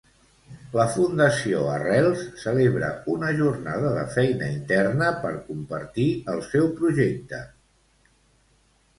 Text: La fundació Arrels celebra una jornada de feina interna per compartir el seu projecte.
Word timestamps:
La 0.77 0.83
fundació 0.91 1.59
Arrels 1.73 2.23
celebra 2.43 2.87
una 3.15 3.27
jornada 3.41 3.91
de 3.97 4.05
feina 4.15 4.47
interna 4.53 5.11
per 5.27 5.33
compartir 5.51 6.07
el 6.33 6.41
seu 6.47 6.71
projecte. 6.81 7.43